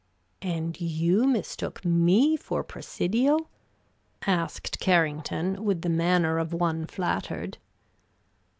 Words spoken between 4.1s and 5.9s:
asked Carrington, with the